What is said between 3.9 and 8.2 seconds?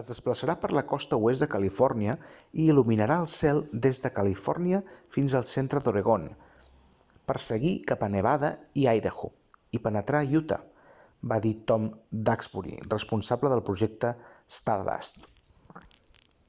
de califòrnia fins al centre d'oregon per seguir cap a